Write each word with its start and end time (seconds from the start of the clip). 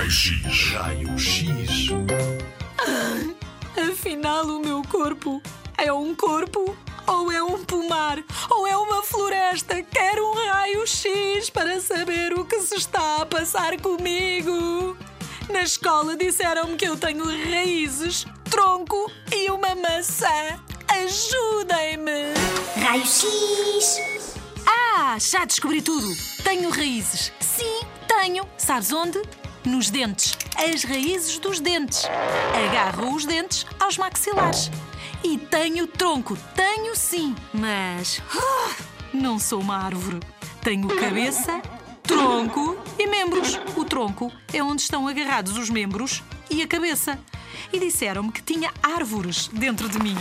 Raio-X. 0.00 0.72
Raio-X. 0.72 1.90
Afinal, 3.76 4.46
o 4.46 4.58
meu 4.58 4.82
corpo 4.84 5.42
é 5.76 5.92
um 5.92 6.14
corpo 6.14 6.74
ou 7.06 7.30
é 7.30 7.42
um 7.42 7.62
pomar 7.66 8.18
ou 8.48 8.66
é 8.66 8.74
uma 8.78 9.02
floresta? 9.02 9.82
Quero 9.82 10.26
um 10.26 10.46
raio-x 10.46 11.50
para 11.50 11.78
saber 11.82 12.32
o 12.32 12.46
que 12.46 12.60
se 12.60 12.76
está 12.76 13.18
a 13.20 13.26
passar 13.26 13.78
comigo. 13.78 14.96
Na 15.50 15.64
escola 15.64 16.16
disseram-me 16.16 16.76
que 16.76 16.86
eu 16.86 16.96
tenho 16.96 17.26
raízes, 17.26 18.24
tronco 18.48 19.12
e 19.30 19.50
uma 19.50 19.74
maçã. 19.74 20.58
Ajudem-me! 20.88 22.32
Raio-X. 22.82 24.34
Ah, 24.66 25.18
já 25.18 25.44
descobri 25.44 25.82
tudo. 25.82 26.08
Tenho 26.42 26.70
raízes. 26.70 27.30
Sim, 27.38 27.82
tenho. 28.08 28.48
Sabes 28.56 28.92
onde? 28.92 29.20
Nos 29.64 29.90
dentes. 29.90 30.36
As 30.56 30.84
raízes 30.84 31.38
dos 31.38 31.60
dentes. 31.60 32.04
Agarro 32.68 33.14
os 33.14 33.24
dentes 33.24 33.66
aos 33.78 33.98
maxilares. 33.98 34.70
E 35.22 35.36
tenho 35.36 35.86
tronco. 35.86 36.36
Tenho 36.54 36.96
sim. 36.96 37.34
Mas. 37.52 38.22
ah, 38.34 38.74
não 39.12 39.38
sou 39.38 39.60
uma 39.60 39.76
árvore. 39.76 40.20
Tenho 40.62 40.88
cabeça, 40.88 41.60
tronco 42.02 42.78
e 42.98 43.06
membros. 43.06 43.58
O 43.76 43.84
tronco 43.84 44.32
é 44.52 44.62
onde 44.62 44.82
estão 44.82 45.06
agarrados 45.06 45.56
os 45.56 45.68
membros 45.68 46.22
e 46.50 46.62
a 46.62 46.66
cabeça. 46.66 47.18
E 47.72 47.78
disseram-me 47.78 48.32
que 48.32 48.42
tinha 48.42 48.72
árvores 48.82 49.48
dentro 49.48 49.88
de 49.88 49.98
mim. 49.98 50.16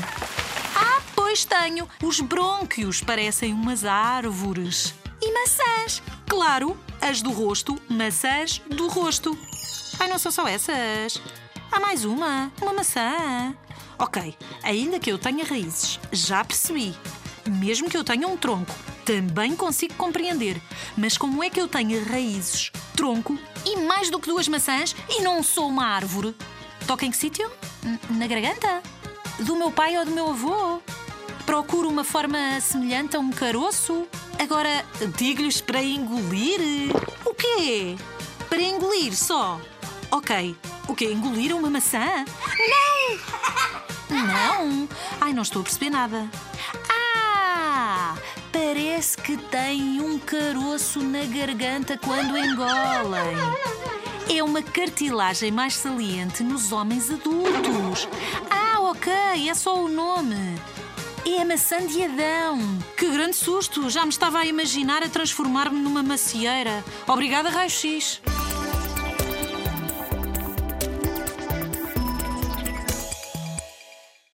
Ah, 0.76 1.02
pois 1.16 1.46
tenho. 1.46 1.88
Os 2.04 2.20
brônquios 2.20 3.02
parecem 3.02 3.54
umas 3.54 3.86
árvores. 3.86 4.94
E 5.22 5.32
maçãs. 5.34 6.02
Claro, 6.28 6.78
as 7.02 7.22
do 7.22 7.32
rosto, 7.32 7.80
maçãs 7.90 8.62
do 8.70 8.88
rosto. 8.88 9.38
Ai, 10.00 10.08
não 10.08 10.18
são 10.18 10.32
só 10.32 10.48
essas. 10.48 11.22
Há 11.72 11.80
mais 11.80 12.06
uma, 12.06 12.52
uma 12.62 12.74
maçã. 12.74 13.56
Ok, 13.98 14.36
ainda 14.64 15.00
que 15.00 15.12
eu 15.12 15.18
tenha 15.18 15.44
raízes, 15.44 16.00
já 16.12 16.44
percebi. 16.44 16.96
Mesmo 17.50 17.90
que 17.90 17.98
eu 17.98 18.04
tenha 18.04 18.28
um 18.28 18.38
tronco, 18.38 18.74
também 19.04 19.56
consigo 19.56 19.94
compreender. 19.96 20.62
Mas 20.96 21.18
como 21.18 21.44
é 21.44 21.50
que 21.50 21.60
eu 21.60 21.68
tenho 21.68 22.04
raízes, 22.06 22.72
tronco 22.96 23.38
e 23.66 23.76
mais 23.78 24.10
do 24.10 24.20
que 24.20 24.30
duas 24.30 24.48
maçãs 24.48 24.96
e 25.10 25.22
não 25.22 25.44
sou 25.44 25.68
uma 25.68 25.86
árvore? 25.86 26.36
Toca 26.88 27.06
em 27.06 27.12
que 27.12 27.18
sítio? 27.18 27.52
Na 28.10 28.26
garganta? 28.28 28.82
Do 29.40 29.56
meu 29.56 29.72
pai 29.72 29.98
ou 29.98 30.06
do 30.06 30.12
meu 30.12 30.30
avô? 30.30 30.82
Procuro 31.46 31.90
uma 31.90 32.04
forma 32.04 32.62
semelhante 32.62 33.16
a 33.16 33.20
um 33.20 33.32
caroço? 33.32 34.08
Agora, 34.40 34.86
digo-lhes 35.18 35.60
para 35.60 35.84
engolir? 35.84 36.62
O 37.26 37.34
quê? 37.34 37.98
Para 38.48 38.62
engolir 38.62 39.14
só? 39.16 39.60
Ok. 40.10 40.56
O 40.88 40.96
quê? 40.96 41.12
Engolir 41.12 41.54
uma 41.54 41.70
maçã? 41.70 42.24
Não! 44.10 44.26
Não! 44.26 44.90
Ai, 45.20 45.34
não 45.34 45.44
estou 45.44 45.62
a 45.62 45.64
perceber 45.64 45.90
nada. 45.90 46.26
Ah! 46.90 48.16
Parece 48.52 49.18
que 49.18 49.36
têm 49.36 50.02
um 50.02 50.18
caroço 50.18 51.02
na 51.02 51.26
garganta 51.26 51.98
quando 51.98 52.38
engolem. 52.38 53.36
É 54.34 54.42
uma 54.42 54.62
cartilagem 54.62 55.52
mais 55.52 55.76
saliente 55.76 56.44
nos 56.44 56.72
homens 56.72 57.12
adultos. 57.12 58.08
Ah, 58.50 58.80
ok, 58.80 59.12
é 59.50 59.54
só 59.54 59.76
o 59.84 59.90
nome. 59.90 60.56
É 61.26 61.42
a 61.42 61.46
maçã 61.46 61.86
de 61.86 62.04
Adão. 62.04 62.60
Que 62.98 63.10
grande 63.10 63.36
susto! 63.36 63.90
Já 63.90 64.04
me 64.04 64.10
estava 64.10 64.40
a 64.40 64.46
imaginar 64.46 65.04
a 65.04 65.10
transformar-me 65.10 65.80
numa 65.80 66.02
macieira. 66.02 66.84
Obrigada, 67.08 67.50
Raio 67.50 67.70
X. 67.70 68.22